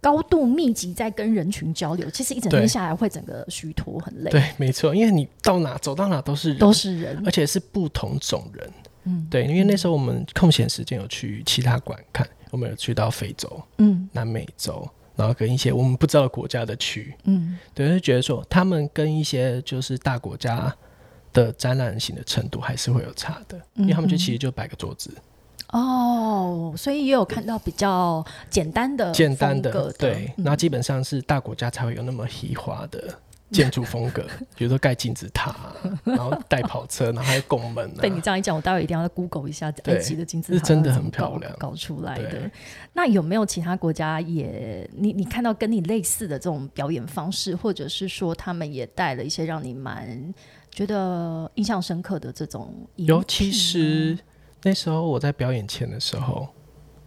[0.00, 4.30] 高度密集在跟人群交流，其实一整天下来会整个虚脱很累。
[4.30, 8.70] 对，没错，因为你到哪走到哪都是人，都是人，而且是不同种人。
[9.04, 20.72] 嗯，对，因为那时候我们空闲时间有去其他馆看，我们有去到非洲、嗯，南美洲，然后跟一些我们不知道国家的区，嗯，对，就觉得说他们跟一些就是大国家
[21.32, 25.10] 的展览型的程度还是会有差的，因为他们就其实就摆个桌子。
[25.70, 33.18] 哦，所以也有看到比较简单的、简单的，对，那基本上是大国家才会有那么豪华的
[33.50, 34.26] 建筑风格，
[34.56, 35.54] 比如说盖金字塔，
[36.04, 37.90] 然后带跑车，然后还有拱门。
[37.96, 42.50] 被你这样一讲，我待会一定要 Google 一下埃及的金字塔，是真的很漂亮，搞出来的。
[42.92, 50.34] 那有没有其他国家也你你看到跟你类似的这种表演方式，或者是说他们也带了一些让你蛮
[50.70, 52.74] 觉得印象深刻的这种？
[52.96, 54.18] 尤其是。
[54.66, 56.48] 那时候我在表演前的时候，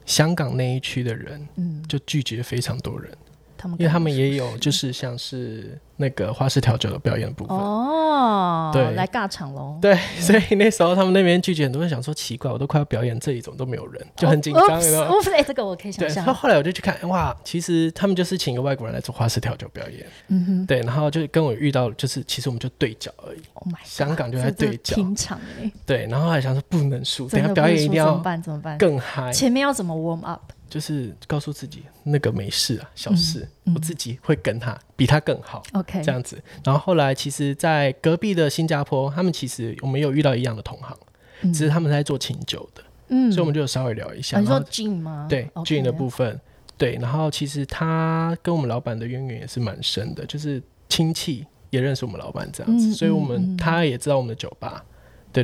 [0.06, 3.12] 香港那一区的人，嗯，就拒绝非常多人，
[3.58, 7.58] 他们因为他们也有就是像是那个花式调酒的表演的部分。
[7.58, 9.78] 哦，对来尬场喽。
[9.82, 15.02] 对，所以那时候他们那边拒绝很多人想说奇怪，我都快要表演这一种都没有人，就很紧张，有没有？
[15.02, 16.42] 哦，哎，这个我可以想对，象然后。
[16.42, 28.42] 后来我就去看，哇，其实他们就是请一个外国人来做花式调酒表演，嗯哼对，然后就跟我遇到，就是其实我们就对角而已，，Oh 香港就在对角平常哎，对，然后还想说不能输，等下表演一定要怎么办？
[28.42, 28.78] 怎么办？
[28.78, 30.42] 更嗨，前面要怎么 warm up？
[30.70, 35.64] 就是告诉自己那个没事啊，小事，嗯我自己会跟他比他更好。
[35.74, 40.98] OK，这样子，然后后来其实，在隔壁的新加坡，他们其实我们有遇到一样的同行，
[41.42, 44.38] 嗯只是他们在做清酒的，嗯所以我们就有稍微聊一下。
[44.38, 45.28] 啊你说然吗？
[45.30, 46.40] 对营的部分，
[46.78, 54.84] 对，然后其实他跟我们老板的渊源也是蛮深的，就是亲戚也认识我们老板这样子，嗯所以我嗯们嗯他也知道我们的酒吧。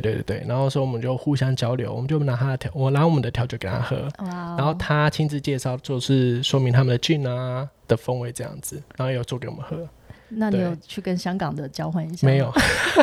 [0.00, 9.88] 对对对，然后说我们就互相交流，我们就拿他的调，我拿我们的调酒给他喝，然后他亲自介绍，就是说明他们的菌啊的风味这样子，然后也有做给我们喝。
[10.30, 12.26] 那你有去跟香港的交换一下？
[12.26, 12.52] 没有，，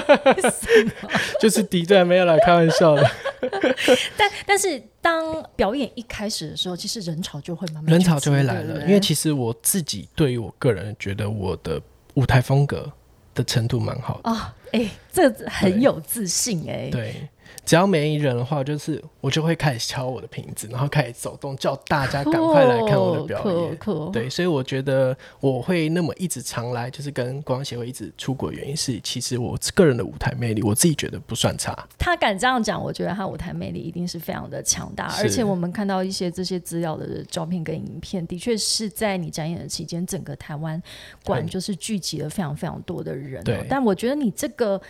[1.40, 3.10] 就是敌对，没有来开玩笑的。
[4.18, 11.82] 但但是当表演一开始的时候，其实人潮就会慢慢人潮就会来了，因为其实我自己对于我个人觉得我的
[12.16, 12.92] 舞台风格
[13.34, 14.30] 的程度蛮好的。
[14.30, 17.28] 啊，哎、这很有自信哎、对，
[17.66, 24.12] 只要没人的话，就是我就会开始敲我的瓶子，然后开始走动，叫大家赶快来看我的表演。
[24.12, 31.78] 对，所以我觉得我会那么一直常来，就是跟国光协会一直出国，原因是其实我个人的舞台魅力，我自己觉得不算差。
[31.98, 40.82] 他敢这样讲，我觉得他舞台魅力一定是非常的强大，而且我们看到一些这些资料的照片跟影片，的确是在你展演的期间，整个台湾
[41.24, 43.66] 馆就是聚集了非常非常多的人、哦对。
[43.70, 44.82] 但我觉得你这个，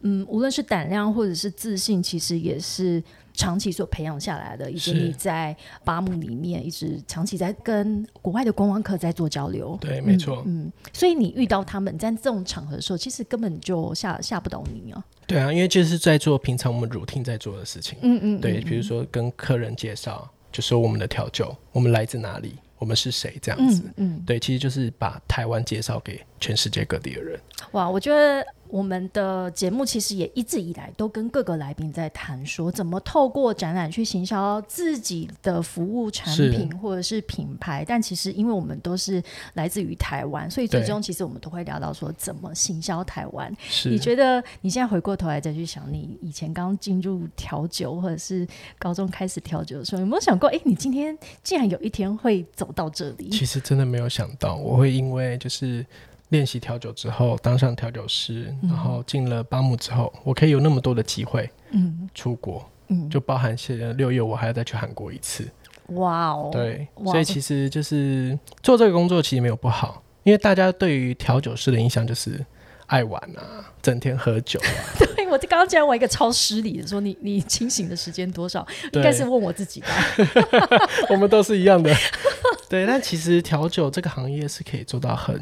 [0.00, 3.02] 嗯，无论是胆量或者是自信，其实也是。
[3.32, 10.42] 长期所培养下来的，以及你在八木里面一直长期在跟国外的观光客在做交流，对，没错。
[10.46, 15.02] 嗯，所以你遇到他们在这种场合的时候，其实根本就吓吓不倒你啊。
[15.28, 17.96] 对啊，因为就是在做平常我们 routine 在做的事情。
[18.02, 23.84] 嗯嗯，对，嗯比如说跟客人介绍，就说我们的调酒，我们来自哪里，我们是谁这样子。
[23.96, 27.40] 嗯嗯，对，其实就是把台湾介绍给全世界各地的人。
[27.72, 37.84] 哇，我觉得我们的节目其实也一直以来都跟各个来宾在谈说，怎么透过展览去行销自己的服务产品或者是品牌。
[37.86, 39.22] 但其实因为我们都是
[39.54, 43.54] 来自于台湾，所以最终其实我们都会聊到说怎么行销台湾。
[43.84, 48.46] 你觉得你现在回过头来再去想，你以前刚进入调酒或者是
[48.78, 53.30] 高中开始调酒的时候，有没有想过，哎、你今天竟然有一天会走到这里？
[53.30, 55.84] 其实真的没有想到，我会因为就是
[56.30, 65.46] 练习调酒之后当上调酒师，然后进了巴木之后，我可以有那么多的机会嗯出国，嗯，就包含现在六月我还要再去韩国一次。
[65.88, 72.46] 哇哦，对，所以其实就是做这个工作其实没有不好，因为大家对于调酒师的印象就是
[72.86, 74.70] 爱玩啊，整天喝酒啊。
[75.16, 78.64] 对我刚刚竟然问一个超失礼的，说你你清醒的时间多少？
[78.92, 79.88] 应该是问我自己吧。
[81.10, 81.92] 我们都是一样的。
[82.70, 85.40] 对，但其实调酒这个行业是可以做到很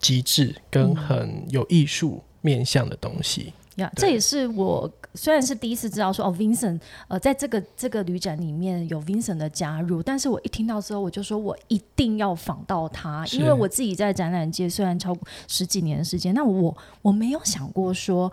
[0.00, 3.52] 极致跟很有艺术面向的东西。
[3.76, 4.02] 呀、对。
[4.02, 18.30] 这也是我虽然是第一次知道说哦，Vincent 呃，在这个这个旅展里面有 Vincent 的加入，但是我一听到之后，我就说我一定要访到他，因为我自己在展览界虽然超过十几年的时间，那我我没有想过说，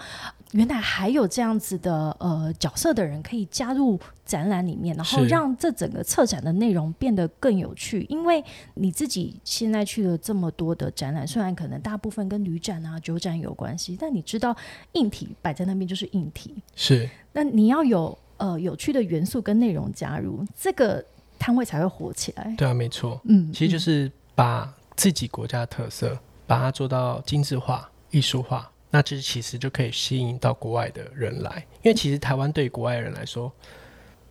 [0.55, 8.05] 原来还有这样子的呃角色的人可以加入展览里面，然后让这整个策展的内容变得更有趣。
[8.07, 8.41] 因为
[8.75, 14.55] 你自己现在去了这么多的展览，虽然可能大部分跟旅展啊、酒展有关系，但你知道
[14.93, 21.03] 硬体摆在那边就是硬体，是那你要有呃有趣的元素跟内容加入，这个
[21.37, 22.55] 摊位才会火起来。
[22.57, 23.19] 对啊，没错。
[23.25, 31.65] 嗯，其实就是把自己国家的特色，把它做到精致化、艺术化，那这其实就可以吸引到国外的人来。
[31.81, 33.51] 因为其实台湾对于国外人来说，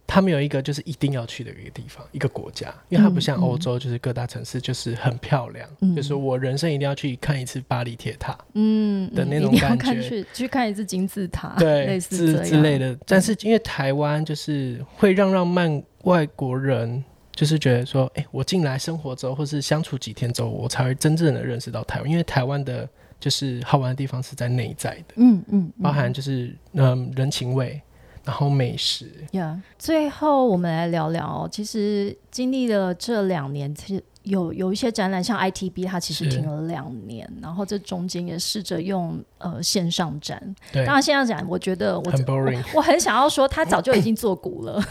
[0.06, 12.96] 他们有一个就是一定要去的一个地方、一个国家，因为它不像欧洲，就是各大城市就是很漂亮，嗯就是我人生一定要去看一次巴黎铁塔，嗯的那种感觉看去去看一次金字塔，对，类似之类的。
[13.06, 17.04] 但是因为台湾就是会让让慢外国人。
[17.36, 22.08] 就是觉得说，哎、我进来生活之后，或是相处几天之后，我才会真正的认识到台湾。
[22.08, 22.88] 因为台湾的，
[23.24, 27.80] 就是好玩的地方是在内在的，嗯嗯，包含就是嗯人情味，
[28.22, 29.58] 然后美食，呀。
[29.78, 40.42] 最后我们来聊聊哦，其实经历了这两年，其实有有一些展览，像 ITB，它其实是停了两年，然后这中间也试着用呃线上展。
[40.72, 44.82] 对当然线上展，我觉得我很 boring 我我很想要说，他早就已经做古了，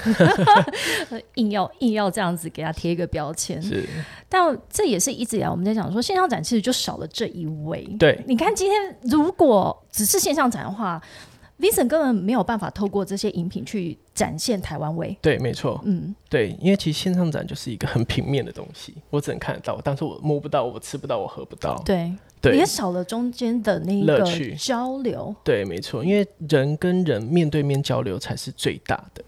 [1.35, 3.61] 硬要硬要这样子给他贴一个标签。
[3.61, 3.83] 是，
[4.29, 7.83] 但这也是一直以来我们在讲说，线上展其实就少了这一位。
[7.97, 11.01] 对你看今天如果只是线上展的话
[11.63, 15.17] ，Vincent 根本没有办法透过这些饮品去展现台湾味。
[15.21, 21.81] 对，没错，嗯，对，因为其实线上展就是一个很平面的东西， 我只能看得到，但是我摸不到，我吃不到，我喝不到。
[21.85, 24.21] 对，对也少了中间的那一个
[24.57, 25.33] 交流。
[25.43, 29.23] 对，没错，因为人跟人面对面交流才是最大的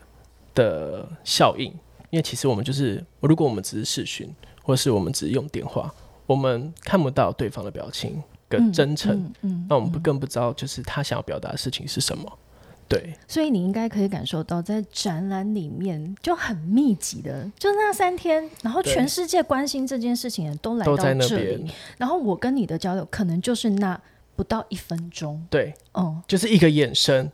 [0.54, 1.74] 的效应。
[2.12, 4.30] 因为其实我们就是，如果我们只是视讯，
[4.64, 5.94] 或是我们只是用电话，
[6.26, 12.40] 我们看不到对方的表情跟真诚，嗯嗯那我们不更不知道就是他想要表达的事情是什么。
[12.88, 24.00] 对，所以你应该可以感受到，在展览里面就很密集的，就那三天，然后全世界关心这件事情的人都来到都在那这边里，然后我跟你的交流可能就是那
[24.36, 27.32] 不到一分钟，对，哦，就是一个眼神。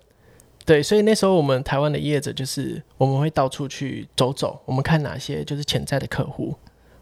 [0.64, 6.56] 对，所以那时候我们台湾的业者就是我们会到处去走走，我们看哪些就是潜在的客户，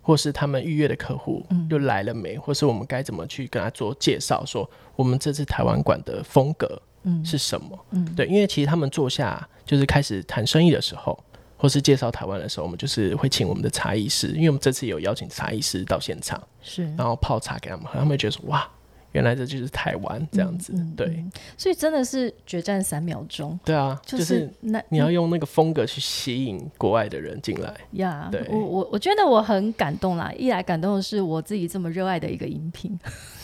[0.10, 7.24] 或是他们预约的客户又来了没，或是我们该怎么去跟他做介绍，说我们这次台湾馆的风格嗯。
[7.24, 7.78] 是什么？
[7.92, 8.16] 嗯。
[8.16, 11.24] 对，因为其实他们坐下就是开始谈生意的时候，
[11.56, 18.68] 或是介绍台湾的时候，我们就是会请我们的茶艺师，因为我们这次有邀请茶艺师到现场，是，然后泡茶给他们喝，他们会觉得说哇，
[19.12, 20.74] 原来这就是台湾这样子。
[20.76, 27.74] 嗯对，嗯所以真的是决战三秒钟，对啊，就就是是那你要用那个风格去吸引国外的人进来。
[27.94, 30.32] 呀对我我我觉得我很感动啦。
[30.38, 32.98] 一来感动的是我自己这么热爱的一个饮品，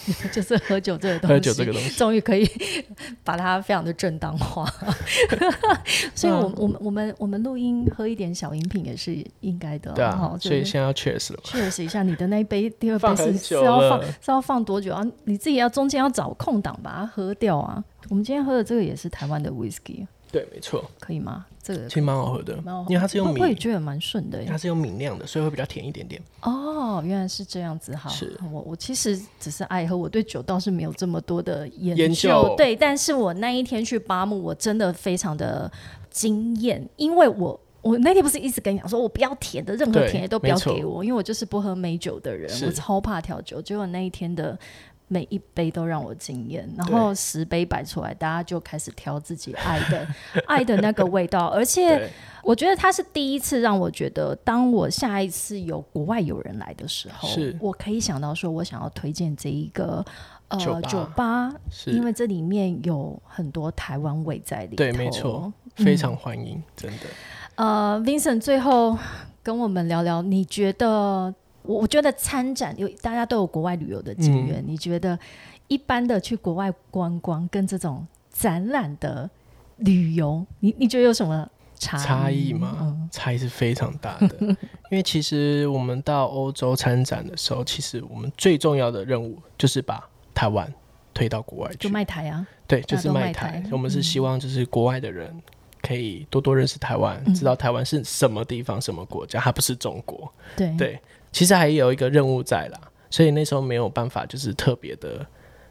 [0.32, 2.48] 就是喝酒这个东西，喝酒这个东西，终于可以
[3.24, 4.66] 把它非常的正当化。
[6.14, 11.44] 所以我，嗯我们我们我们录音喝一点小饮品也是应该的，对啊哈，就是所以现在要 cheers 了嘛。
[11.44, 15.04] 确实一下你的那一杯第二杯是是要放是要放多久啊？
[15.26, 17.84] 你自己要中间要找空档把它喝掉啊。
[18.10, 21.46] 我们今天喝的这个也是台湾的 whisky，对，没错，可以吗？
[21.66, 24.56] 这个其实蛮好喝的，蛮好喝因为它是用米我也，觉得蛮顺的耶它。
[24.56, 26.22] 是用米酿的，所以会比较甜一点点。
[26.44, 28.08] 哦，原来是这样子哈。
[28.10, 35.72] 是我我其实只是爱喝，我对酒倒是没有这么多的研研究对，但是我那一天去巴木，我真的非常的
[36.12, 37.60] 惊艳，因为我。
[37.82, 43.62] 我那天不是一直跟你讲说，我不要甜的，任何甜的都不要给我，因为我就是不喝美酒的人，我超怕调酒。
[43.62, 44.58] 结果那一天的
[45.08, 50.08] 每一杯都让我惊艳，然后十杯摆出来，大家就开始挑自己爱的
[50.48, 52.10] 爱的那个味道，而且，
[52.42, 60.04] 我觉得它是第一次让我觉得，当我下一次有国外友人来的时候是，我可以想到说，我想要推荐这一个
[60.48, 61.54] 呃酒吧
[61.86, 64.76] 因为这里面有很多台湾味在里头。
[64.76, 67.06] 对，没错，非常欢迎，真的。
[67.56, 68.98] 呃，Vincent，最后
[69.44, 71.34] 跟我们聊聊，你觉得？
[71.68, 75.18] 我我觉得参展有大家都有国外旅游的经验，你觉得
[75.68, 79.30] 一般的去国外观光跟这种展览的
[79.78, 82.78] 旅游，你你觉得有什么差差异吗？
[82.82, 83.10] 嗯。
[83.12, 84.58] 差异是非常大的， 因
[84.92, 90.04] 为其实我们到欧洲参展的时候，其实我们最重要的任务就是把
[90.34, 90.72] 台湾
[91.14, 91.78] 推到国外去。
[91.78, 93.62] 就，卖台啊，对，就是卖卖台。
[93.62, 93.70] 台。
[93.72, 95.34] 我们是希望就是国外的人
[95.82, 97.34] 可以多多认识台湾，嗯。
[97.34, 100.30] 知道台湾是什么地方、什么国家，它不是中国。
[100.58, 100.76] 对。
[100.78, 101.00] 对，
[101.36, 102.80] 其实还有一个任务在啦，
[103.10, 105.28] 所以那时候没有办法就是特别的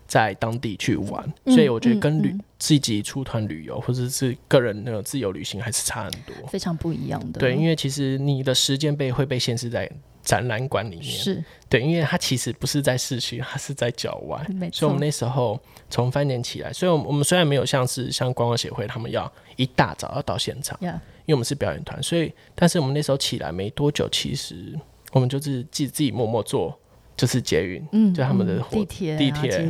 [0.06, 6.46] 在当地去玩，嗯所以我觉得跟旅、自己出团旅游或者是个人那种自由旅行还是差很多。
[6.48, 7.40] 非常不一样的。
[7.40, 9.90] 对，因为其实你的时间被会被限制在
[10.22, 11.10] 展览馆里面。
[11.10, 14.46] 是对，因为它其实不是在市区，它是在郊外。
[14.50, 15.58] 没错所以我们，那时候
[15.88, 24.78] 从翻年起来，所以我们我们虽然没有像是像观光协会他们要一大早要到现场，呀，因为我们是表演团，所以但是我们那时候起来没多久，其实
[25.14, 26.76] 我们就是自己自己默默做，
[27.16, 29.64] 就是捷运嗯，就他们的地铁啊、地铁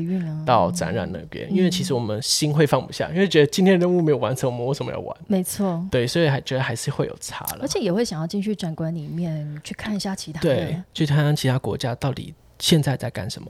[0.47, 5.14] 到展览那边，因为其实我们心会放不下，因为觉得今天任务没有完成，我们为什么要玩？
[5.26, 5.86] 没错。
[5.90, 7.68] 对，所以还觉得还是会有差了而。
[7.68, 13.49] 且也会想要进去展馆里面去看一下其他对的，，去看看其他国家到底现在在干什么。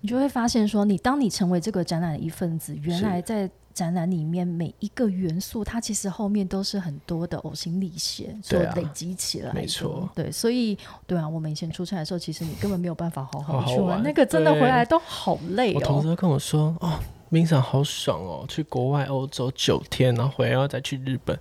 [0.00, 9.54] 你就会发现说，你当你成为这个展览的一份子，原来在展览里面每一个元素，它其实后面都是很多的呕心沥血所累积起来的。
[9.54, 15.76] 没错对，所以对啊，我们以前出差的时候，其实你根本没有办法好好好去玩，玩那个真的回来都好累哦。
[15.76, 16.98] 我同事都跟我说：“哦，
[17.28, 21.38] 明赏好爽哦，去国外欧洲九天，然后回来要再去日本，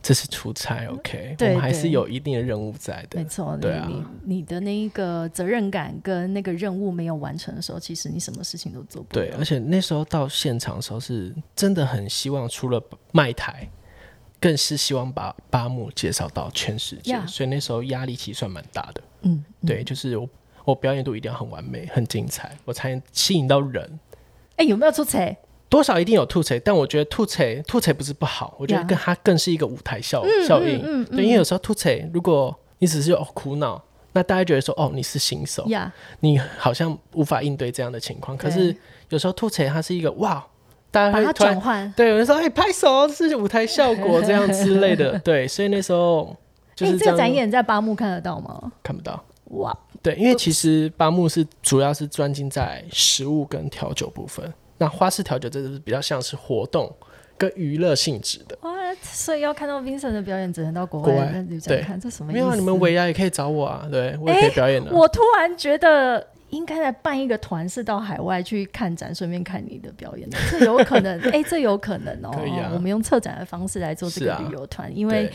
[0.00, 1.34] 这是出差，OK？
[1.36, 3.24] 对我们还是有一定的任务在的没。
[3.24, 3.90] 错，对啊
[4.24, 9.38] 你的那一个责任感跟那个任务没有完成的时候，其实你什么事情都做不对，了。
[9.38, 12.82] 而且那时候到现场的时候，是真的很希望除了
[13.12, 13.68] 卖台，
[14.40, 19.02] 更是希望把巴木介绍到全世界呀所以那时候压力其实算蛮大的。
[19.22, 20.28] 嗯，嗯对，就是我
[20.64, 23.98] 我表演度一定要很完美、很精彩，我才能吸引到人。
[24.56, 25.36] 哎，有没有出彩？
[25.68, 31.04] 多少一定有吐槽，但我觉得吐槽吐槽不是不好，我觉得更它更是一个舞台效效应。
[31.06, 35.68] 对，因为有时候吐槽，如果你只是哦苦恼，那大家觉得说哦你是新手，
[36.20, 38.36] 你好像无法应对这样的情况。
[38.36, 38.74] 可是
[39.10, 40.42] 有时候吐槽它是一个哇，
[40.90, 45.18] 大家会转换，对，有人说哎拍手是舞台效果这样之类的。
[45.24, 46.34] 对，所以那时候
[46.74, 48.72] 就是这个展演在八木看得到吗？
[48.82, 49.22] 看不到。
[49.50, 54.50] 哇，对，因为其实八木是主要是专精在食物跟调酒部分。
[54.78, 56.90] 那花式调酒真的是比较像是活动
[57.36, 58.72] 跟娱乐性质的，哇！
[59.02, 62.40] 所以要看到 Vincent 的表演，只能到国外那旅展看，这什么意思？
[62.40, 64.90] 没有，你们维亚也可以找我啊，对我也可以表演的。
[64.92, 71.20] 我突然觉得应该来办一个团，是到海外去看展，顺便看你的表演的，这有可能？
[71.30, 72.30] 哎，这有可能哦。
[72.34, 75.30] 可以啊，我们用策展的方式来做这个旅游团，因为。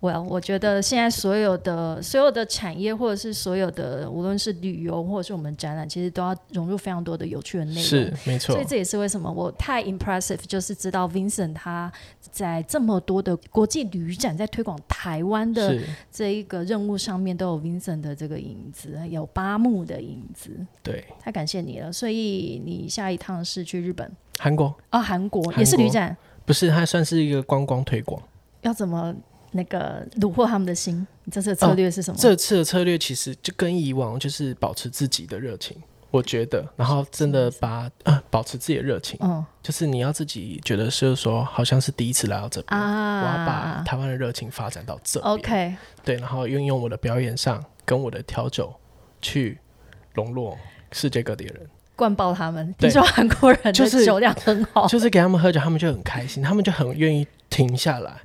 [0.00, 7.82] 我我觉得现在所有的所有的产业，或者是所有的，无论是旅游或者是我们展览，其实都要融入非常多的有趣的内容。
[7.82, 8.54] 是没错。
[8.54, 11.92] 所以这也是为什么我太 impressive，就是知道 Vincent 他
[12.30, 15.78] 在这么多的国际旅展在推广台湾的
[16.10, 20.50] 这一个任务上面，都有 Vincent 的这个影子，有八木的影子。
[20.82, 21.92] 对，太感谢你了。
[21.92, 25.02] 所以你下一趟是去日本、韩国啊？
[25.02, 26.16] 韩国也是旅展？
[26.46, 28.22] 不是，它算是一个观光推广。
[28.62, 29.14] 要怎么？
[29.52, 32.16] 那个虏获他们的心，你这次的策略是什么？
[32.20, 35.76] 这次的策略其实就跟以往就是保持自己的热情，
[36.10, 43.20] 我觉得，然后真的把呃保持自己的热情，嗯，就是你要自己觉得是说好像是第一次来到这边，啊。
[43.22, 45.74] 我要把台湾的热情发展到这，OK，
[46.04, 48.72] 对，然后运用我的表演上跟我的调酒
[49.20, 49.58] 去
[50.14, 50.56] 笼络
[50.92, 52.74] 世界各地的人，灌爆他们。
[52.78, 58.22] 听说韩国人就是酒量很好，就是给他们喝酒，他们就很开心，他们就很愿意停下来。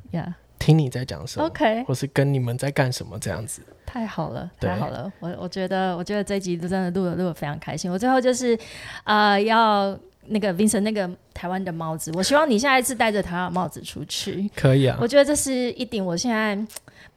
[0.66, 7.92] 听你在讲什么，OK，或是跟你们在干什么这样子，太好了，太好了，我我觉得，我觉得这一集真的录了录的非常开心。
[7.92, 8.58] 我最后就是，
[9.04, 9.96] 呃，要
[10.26, 14.98] 那个 Vincent 那个台湾的帽子，我希望你下一次戴着台湾帽子出去，可以啊。
[15.00, 16.72] 我觉得这是一顶，我现在不知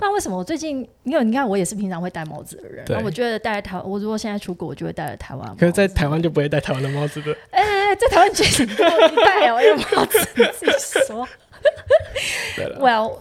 [0.04, 5.56] 道为什么，我最近因为你看我也是平常会戴帽子的人，我觉得戴台，我如果现在出国，我就会戴着台湾。
[5.56, 7.34] 可是，在台湾就不会戴台湾的帽子的。
[7.52, 10.18] 哎，在台湾绝对不戴啊，我有帽子
[10.52, 10.72] 自己
[11.06, 11.26] 说。
[12.78, 13.20] Well。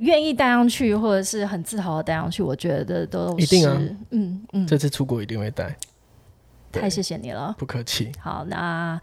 [0.00, 3.78] 愿意带上去，或者是很自豪的带上去，我觉得都一定啊，
[4.10, 5.76] 嗯嗯，这次出国一定会带。
[6.70, 8.12] 太谢谢你了，不客气。
[8.20, 9.00] 好，那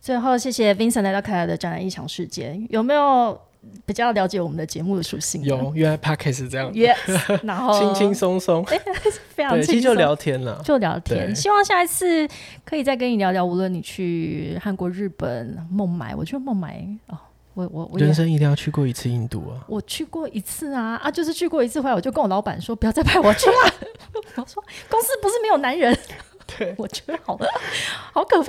[0.00, 3.38] 最后谢谢 Vincent 来到凯尔的展览异想世界，有没有
[3.84, 5.42] 比较了解我们的节目的属性？
[5.42, 6.94] 有，原来 p a r k 是这样，Yes，
[7.44, 8.78] 然后轻轻松松，哎
[9.34, 11.34] 非常轻松就聊天了，就聊天。
[11.34, 12.28] 希望下一次
[12.64, 17.18] 可以再跟你聊聊，无论你去韩国、日本、孟买，我觉得孟买哦。
[17.54, 19.64] 我我我人生一定要去过一次印度啊！
[19.68, 23.56] 我去过一次啊啊，就是去过一次回来，我就跟我老板说，不要再派我去了。
[24.36, 25.96] 我说公司不是没有男人。
[26.58, 27.38] 对， 我觉得好，
[28.12, 28.48] 好可怕。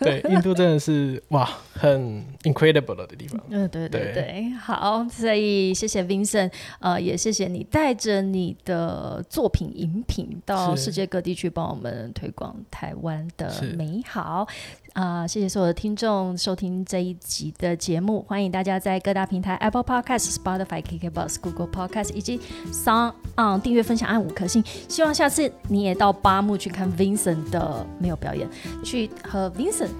[0.00, 3.38] 对，印度真的是哇，很 incredible 的地方。
[3.50, 14.48] 嗯，对对对，好，所以谢谢 Vincent，呃，也谢谢你带着你的作品饮品到世界各地去帮我们推广台湾的美好。
[14.94, 22.40] 啊，谢谢所有的听众收听这一集的节目，欢迎大家在各大平台 Apple Podcast、Spotify、KKBox、Google Podcast 以及
[22.72, 24.62] Sound On 订阅、分享、按五颗星。
[24.88, 28.48] 希望下次你也到八木去看 Vincent 的没有表演，
[28.84, 29.90] 去喝 Vincent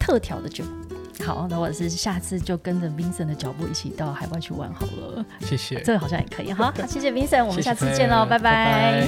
[0.00, 0.64] 特调的酒。
[1.24, 5.24] 好，那我是下次就跟着 Vincent 的脚步一起到海外去玩好了。
[5.42, 6.74] 谢谢，这个好像也可以哈。
[6.88, 9.06] 谢谢 Vincent，我们下次见喽，拜拜。